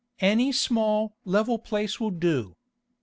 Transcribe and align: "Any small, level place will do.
"Any 0.19 0.51
small, 0.51 1.15
level 1.25 1.59
place 1.59 1.99
will 1.99 2.09
do. 2.09 2.55